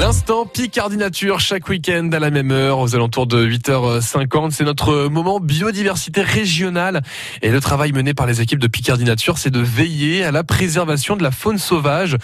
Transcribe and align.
L'instant 0.00 0.46
Picardie 0.46 0.96
Nature 0.96 1.40
chaque 1.40 1.68
week-end 1.68 2.08
à 2.14 2.18
la 2.18 2.30
même 2.30 2.52
heure 2.52 2.78
aux 2.78 2.94
alentours 2.94 3.26
de 3.26 3.46
8h50. 3.46 4.50
C'est 4.50 4.64
notre 4.64 5.08
moment 5.08 5.40
biodiversité 5.40 6.22
régionale 6.22 7.02
et 7.42 7.50
le 7.50 7.60
travail 7.60 7.92
mené 7.92 8.14
par 8.14 8.26
les 8.26 8.40
équipes 8.40 8.60
de 8.60 8.66
Picardie 8.66 9.04
Nature, 9.04 9.36
c'est 9.36 9.50
de 9.50 9.60
veiller 9.60 10.24
à 10.24 10.32
la 10.32 10.42
préservation 10.42 11.18
de 11.18 11.22
la 11.22 11.30
faune 11.30 11.58
sauvage. 11.58 12.16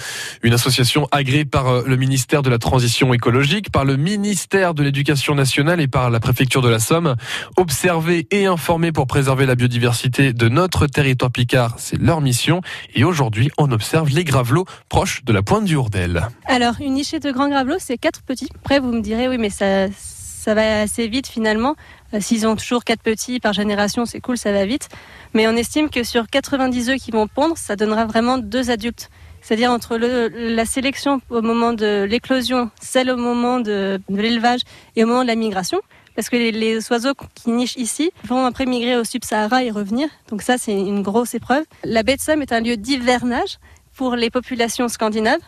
Une 0.43 0.55
association 0.55 1.07
agréée 1.13 1.45
par 1.45 1.69
euh, 1.69 1.85
le 1.87 1.97
ministère 1.97 2.41
de 2.41 2.49
la 2.49 2.57
Transition 2.57 3.13
écologique, 3.13 3.71
par 3.71 3.85
le 3.85 3.99
ministère 3.99 4.73
de 4.73 4.83
l'Éducation 4.83 5.35
nationale 5.35 5.79
et 5.83 5.87
par 5.87 6.09
la 6.09 6.19
préfecture 6.19 6.63
de 6.63 6.71
la 6.71 6.79
Somme. 6.79 7.15
Observer 7.59 8.27
et 8.31 8.47
informer 8.47 8.91
pour 8.91 9.07
préserver 9.07 9.45
la 9.45 9.55
biodiversité 9.55 10.33
de 10.33 10.49
notre 10.49 10.87
territoire 10.87 11.31
picard, 11.31 11.75
c'est 11.77 12.01
leur 12.01 12.23
mission. 12.23 12.63
Et 12.95 13.05
aujourd'hui, 13.05 13.51
on 13.59 13.71
observe 13.71 14.09
les 14.09 14.25
gravelots 14.25 14.65
proches 14.89 15.25
de 15.27 15.33
la 15.35 15.43
pointe 15.43 15.67
du 15.67 15.77
Hourdel. 15.77 16.27
Alors, 16.47 16.77
une 16.81 16.95
nichée 16.95 17.21
de 17.21 17.31
grands 17.31 17.51
gravelots, 17.51 17.66
c'est 17.79 17.99
quatre 17.99 18.23
petits. 18.23 18.49
Après, 18.57 18.79
vous 18.79 18.93
me 18.93 19.01
direz, 19.01 19.29
oui, 19.29 19.39
mais 19.39 19.51
ça, 19.51 19.89
ça 19.91 20.55
va 20.55 20.83
assez 20.83 21.09
vite 21.09 21.27
finalement. 21.27 21.75
Euh, 22.15 22.21
S'ils 22.21 22.47
ont 22.47 22.57
toujours 22.57 22.85
quatre 22.85 23.03
petits 23.03 23.41
par 23.41 23.53
génération, 23.53 24.07
c'est 24.07 24.21
cool, 24.21 24.39
ça 24.39 24.53
va 24.53 24.65
vite. 24.65 24.89
Mais 25.35 25.49
on 25.49 25.57
estime 25.57 25.91
que 25.91 26.05
sur 26.05 26.29
90 26.29 26.91
œufs 26.91 26.97
qui 26.99 27.11
vont 27.11 27.27
pondre, 27.27 27.59
ça 27.59 27.77
donnera 27.77 28.07
vraiment 28.07 28.39
deux 28.39 28.71
adultes. 28.71 29.11
C'est-à-dire 29.43 29.71
entre 29.71 29.97
la 29.97 30.65
sélection 30.65 31.21
au 31.31 31.41
moment 31.41 31.73
de 31.73 32.05
l'éclosion, 32.09 32.71
celle 32.81 33.11
au 33.11 33.17
moment 33.17 33.61
de, 33.61 34.01
de 34.09 34.21
l'élevage 34.21 34.61
et 34.97 35.05
au 35.05 35.07
moment 35.07 35.23
de 35.23 35.29
la 35.29 35.37
migration. 35.37 35.81
Parce 36.17 36.31
que 36.31 36.37
les, 36.37 36.51
les 36.51 36.91
oiseaux 36.91 37.13
qui 37.35 37.51
nichent 37.51 37.77
ici 37.77 38.11
vont 38.25 38.45
après 38.47 38.67
migrer 38.67 38.97
au 38.97 39.05
sub-Sahara 39.05 39.63
et 39.63 39.71
revenir. 39.71 40.09
Donc 40.31 40.43
ça, 40.43 40.59
c'est 40.59 40.73
une 40.73 41.03
grosse 41.03 41.35
épreuve. 41.35 41.65
La 41.85 42.03
baie 42.03 42.17
de 42.17 42.21
Somme 42.21 42.43
est 42.43 42.53
un 42.53 42.61
lieu 42.61 42.77
d'hivernage 42.77 43.59
pour 43.95 44.17
les 44.17 44.31
populations 44.31 44.89
scandinaves 44.89 45.43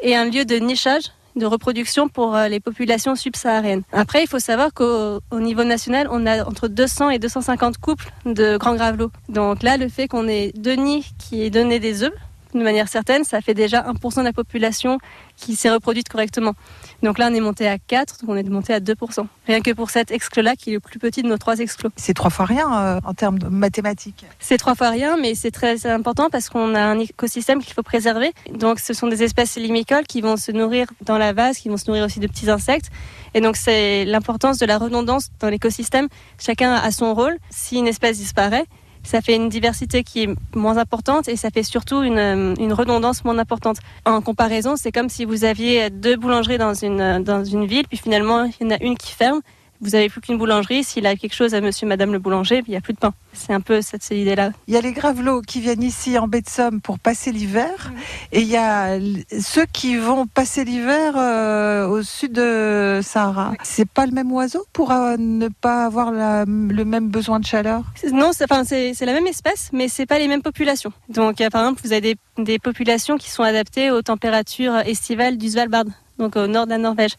et 0.00 0.16
un 0.16 0.24
lieu 0.24 0.44
de 0.44 0.56
nichage 0.56 1.12
de 1.36 1.46
reproduction 1.46 2.08
pour 2.08 2.36
euh, 2.36 2.48
les 2.48 2.60
populations 2.60 3.14
subsahariennes. 3.14 3.82
Après, 3.92 4.22
il 4.22 4.28
faut 4.28 4.38
savoir 4.38 4.72
qu'au 4.72 5.20
au 5.30 5.40
niveau 5.40 5.64
national, 5.64 6.08
on 6.10 6.26
a 6.26 6.44
entre 6.44 6.68
200 6.68 7.10
et 7.10 7.18
250 7.18 7.78
couples 7.78 8.12
de 8.26 8.56
grands 8.56 8.74
gravelots. 8.74 9.10
Donc 9.28 9.62
là, 9.62 9.76
le 9.76 9.88
fait 9.88 10.08
qu'on 10.08 10.28
ait 10.28 10.52
deux 10.56 10.74
qui 11.18 11.42
aient 11.42 11.50
donné 11.50 11.78
des 11.78 12.02
œufs, 12.02 12.12
de 12.58 12.64
manière 12.64 12.88
certaine, 12.88 13.24
ça 13.24 13.40
fait 13.40 13.54
déjà 13.54 13.82
1% 13.82 14.20
de 14.20 14.24
la 14.24 14.32
population 14.32 14.98
qui 15.36 15.56
s'est 15.56 15.70
reproduite 15.70 16.08
correctement. 16.08 16.54
Donc 17.02 17.18
là, 17.18 17.28
on 17.30 17.34
est 17.34 17.40
monté 17.40 17.68
à 17.68 17.78
4, 17.78 18.20
donc 18.20 18.30
on 18.30 18.36
est 18.36 18.48
monté 18.48 18.72
à 18.72 18.80
2%. 18.80 19.26
Rien 19.46 19.60
que 19.60 19.72
pour 19.72 19.90
cet 19.90 20.10
exclos-là, 20.10 20.56
qui 20.56 20.70
est 20.70 20.74
le 20.74 20.80
plus 20.80 20.98
petit 20.98 21.22
de 21.22 21.28
nos 21.28 21.38
trois 21.38 21.58
exclos. 21.58 21.90
C'est 21.96 22.14
trois 22.14 22.30
fois 22.30 22.46
rien 22.46 22.72
euh, 22.72 23.00
en 23.04 23.14
termes 23.14 23.38
de 23.38 23.48
mathématiques. 23.48 24.24
C'est 24.38 24.56
trois 24.56 24.74
fois 24.74 24.90
rien, 24.90 25.16
mais 25.16 25.34
c'est 25.34 25.50
très 25.50 25.86
important 25.86 26.30
parce 26.30 26.48
qu'on 26.48 26.74
a 26.74 26.80
un 26.80 26.98
écosystème 26.98 27.62
qu'il 27.62 27.74
faut 27.74 27.82
préserver. 27.82 28.32
Donc 28.52 28.78
ce 28.78 28.94
sont 28.94 29.08
des 29.08 29.22
espèces 29.22 29.56
limicoles 29.56 30.06
qui 30.06 30.20
vont 30.20 30.36
se 30.36 30.52
nourrir 30.52 30.86
dans 31.02 31.18
la 31.18 31.32
vase, 31.32 31.58
qui 31.58 31.68
vont 31.68 31.76
se 31.76 31.86
nourrir 31.88 32.04
aussi 32.04 32.20
de 32.20 32.26
petits 32.26 32.50
insectes. 32.50 32.90
Et 33.34 33.40
donc 33.40 33.56
c'est 33.56 34.04
l'importance 34.04 34.58
de 34.58 34.66
la 34.66 34.78
redondance 34.78 35.30
dans 35.40 35.48
l'écosystème. 35.48 36.08
Chacun 36.38 36.74
a 36.74 36.90
son 36.90 37.14
rôle. 37.14 37.36
Si 37.50 37.76
une 37.76 37.88
espèce 37.88 38.18
disparaît, 38.18 38.64
ça 39.04 39.20
fait 39.20 39.36
une 39.36 39.48
diversité 39.48 40.02
qui 40.02 40.24
est 40.24 40.28
moins 40.54 40.76
importante 40.76 41.28
et 41.28 41.36
ça 41.36 41.50
fait 41.50 41.62
surtout 41.62 42.02
une, 42.02 42.54
une 42.58 42.72
redondance 42.72 43.24
moins 43.24 43.38
importante. 43.38 43.78
En 44.04 44.20
comparaison, 44.20 44.76
c'est 44.76 44.92
comme 44.92 45.08
si 45.08 45.24
vous 45.24 45.44
aviez 45.44 45.90
deux 45.90 46.16
boulangeries 46.16 46.58
dans 46.58 46.74
une, 46.74 47.22
dans 47.22 47.44
une 47.44 47.66
ville, 47.66 47.86
puis 47.86 47.98
finalement, 47.98 48.44
il 48.44 48.66
y 48.66 48.66
en 48.66 48.70
a 48.74 48.82
une 48.82 48.96
qui 48.96 49.12
ferme. 49.12 49.40
Vous 49.84 49.90
n'avez 49.90 50.08
plus 50.08 50.22
qu'une 50.22 50.38
boulangerie. 50.38 50.82
S'il 50.82 51.06
a 51.06 51.14
quelque 51.14 51.34
chose 51.34 51.54
à 51.54 51.60
monsieur, 51.60 51.86
madame 51.86 52.10
le 52.10 52.18
boulanger, 52.18 52.62
il 52.66 52.70
n'y 52.70 52.76
a 52.76 52.80
plus 52.80 52.94
de 52.94 52.98
pain. 52.98 53.12
C'est 53.34 53.52
un 53.52 53.60
peu 53.60 53.82
cette, 53.82 54.02
cette 54.02 54.16
idée-là. 54.16 54.50
Il 54.66 54.72
y 54.72 54.76
a 54.78 54.80
les 54.80 54.92
gravelots 54.92 55.42
qui 55.42 55.60
viennent 55.60 55.82
ici 55.82 56.18
en 56.18 56.26
baie 56.26 56.40
de 56.40 56.48
Somme 56.48 56.80
pour 56.80 56.98
passer 56.98 57.32
l'hiver 57.32 57.92
et 58.32 58.40
il 58.40 58.48
y 58.48 58.56
a 58.56 58.98
ceux 59.40 59.66
qui 59.72 59.96
vont 59.96 60.26
passer 60.26 60.64
l'hiver 60.64 61.14
euh, 61.18 61.86
au 61.86 62.02
sud 62.02 62.32
de 62.32 63.00
Sahara. 63.02 63.52
C'est 63.62 63.88
pas 63.88 64.06
le 64.06 64.12
même 64.12 64.32
oiseau 64.32 64.64
pour 64.72 64.90
euh, 64.90 65.16
ne 65.18 65.48
pas 65.48 65.84
avoir 65.84 66.10
la- 66.12 66.44
le 66.46 66.84
même 66.84 67.08
besoin 67.08 67.38
de 67.38 67.44
chaleur? 67.44 67.82
Non, 68.10 68.30
c'est 68.32 68.44
enfin, 68.50 68.64
c'est- 68.64 68.94
c'est 68.94 69.04
la 69.06 69.12
même 69.12 69.26
espèce, 69.26 69.68
mais 69.74 69.88
c'est 69.88 70.06
pas 70.06 70.18
les 70.18 70.28
mêmes 70.28 70.42
populations. 70.42 70.92
Donc, 71.10 71.40
euh, 71.42 71.50
par 71.50 71.62
exemple, 71.62 71.82
vous 71.84 71.92
avez 71.92 72.00
des, 72.00 72.16
des 72.38 72.58
populations 72.58 73.18
qui 73.18 73.30
sont 73.30 73.42
adaptées 73.42 73.90
aux 73.90 74.00
températures 74.02 74.76
estivales 74.86 75.36
du 75.36 75.48
Svalbard, 75.50 75.84
donc 76.18 76.36
au 76.36 76.46
nord 76.46 76.64
de 76.64 76.70
la 76.70 76.78
Norvège. 76.78 77.12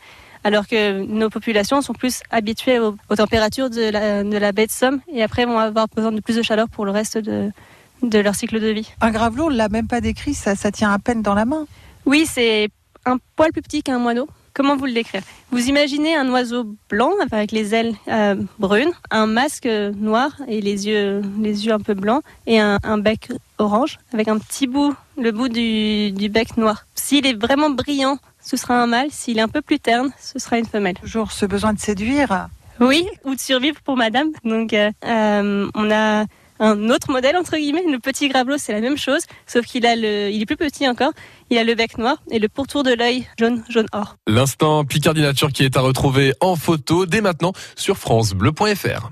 Alors 0.46 0.68
que 0.68 1.02
nos 1.02 1.32
populations 1.32 1.82
sont 1.82 1.94
plus 1.94 2.22
habituées 2.30 2.80
aux, 2.80 2.96
aux 3.10 3.16
températures 3.16 3.72
de 3.72 3.90
la, 3.90 4.24
de 4.24 4.38
la 4.38 4.52
baie 4.52 4.68
de 4.68 4.72
Somme 4.72 5.02
et 5.12 5.24
après 5.24 5.46
vont 5.46 5.58
avoir 5.58 5.88
besoin 5.88 6.12
de 6.12 6.22
plus 6.22 6.36
de 6.36 6.44
chaleur 6.44 6.70
pour 6.70 6.86
le 6.86 6.92
reste 6.92 7.18
de, 7.18 7.50
de 8.04 8.20
leur 8.20 8.36
cycle 8.36 8.60
de 8.60 8.68
vie. 8.68 8.94
Un 9.02 9.10
gravelot, 9.10 9.46
on 9.46 9.50
l'a 9.50 9.70
même 9.70 9.88
pas 9.88 10.02
décrit, 10.02 10.36
ça, 10.36 10.56
ça 10.56 10.72
tient 10.72 10.94
à 10.94 11.00
peine 11.00 11.24
dans 11.24 11.34
la 11.34 11.46
main. 11.46 11.66
Oui, 12.06 12.28
c'est 12.32 12.70
un 13.06 13.18
poil 13.36 13.52
plus 13.52 13.64
petit 13.64 13.82
qu'un 13.82 13.98
moineau. 13.98 14.28
Comment 14.54 14.78
vous 14.78 14.86
le 14.86 14.94
décrire? 14.94 15.22
Vous 15.52 15.68
imaginez 15.68 16.16
un 16.16 16.30
oiseau 16.30 16.78
blanc 16.90 17.12
avec 17.32 17.52
les 17.52 17.76
ailes 17.76 17.94
euh, 18.08 18.36
brunes, 18.58 18.94
un 19.12 19.26
masque 19.26 19.66
noir 19.66 20.30
et 20.48 20.62
les 20.62 20.88
yeux, 20.88 21.22
les 21.42 21.66
yeux 21.66 21.74
un 21.74 21.80
peu 21.80 21.94
blancs 21.94 22.24
et 22.48 22.60
un, 22.60 22.80
un 22.84 22.98
bec 22.98 23.32
orange 23.58 23.98
avec 24.14 24.30
un 24.30 24.38
petit 24.38 24.68
bout, 24.68 24.96
le 25.18 25.32
bout 25.32 25.50
du, 25.50 26.12
du 26.12 26.30
bec 26.30 26.56
noir. 26.56 26.86
S'il 27.06 27.28
est 27.28 27.40
vraiment 27.40 27.70
brillant, 27.70 28.18
ce 28.44 28.58
sera 28.58 28.82
un 28.82 28.88
mâle. 28.88 29.10
S'il 29.12 29.38
est 29.38 29.42
un 29.42 29.48
peu 29.48 29.62
plus 29.62 29.80
terne, 29.80 30.10
ce 30.20 30.40
sera 30.40 30.58
une 30.58 30.66
femelle. 30.66 30.96
Toujours 30.96 31.32
ce 31.32 31.46
besoin 31.46 31.72
de 31.72 31.80
séduire. 31.80 32.48
Oui, 32.80 33.06
ou 33.24 33.36
de 33.36 33.40
survivre 33.40 33.80
pour 33.84 33.96
madame. 33.96 34.30
Donc, 34.44 34.74
euh, 34.74 34.90
euh, 35.06 35.70
on 35.76 35.92
a 35.92 36.26
un 36.60 36.90
autre 36.90 37.12
modèle, 37.12 37.38
entre 37.38 37.58
guillemets. 37.58 37.84
Le 37.88 38.00
petit 38.00 38.28
gravelot, 38.28 38.58
c'est 38.58 38.74
la 38.74 38.82
même 38.82 38.98
chose, 38.98 39.22
sauf 39.46 39.68
qu'il 39.68 39.86
a 39.86 39.96
le, 39.96 40.32
il 40.32 40.42
est 40.42 40.48
plus 40.48 40.58
petit 40.58 40.90
encore. 40.90 41.12
Il 41.52 41.60
a 41.60 41.64
le 41.64 41.76
bec 41.76 42.00
noir 42.00 42.18
et 42.32 42.40
le 42.40 42.50
pourtour 42.50 42.82
de 42.82 42.92
l'œil 42.92 43.28
jaune, 43.40 43.64
jaune 43.70 43.86
or. 43.92 44.18
L'instant 44.26 44.84
Picardie 44.84 45.22
Nature 45.22 45.52
qui 45.52 45.64
est 45.64 45.78
à 45.78 45.82
retrouver 45.82 46.34
en 46.40 46.56
photo 46.56 47.06
dès 47.06 47.22
maintenant 47.22 47.54
sur 47.76 48.00
francebleu.fr. 48.00 49.12